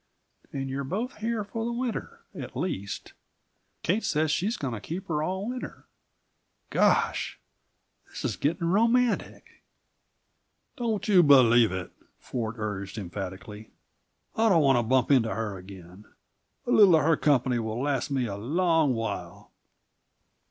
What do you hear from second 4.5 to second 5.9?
going to keep her all winter.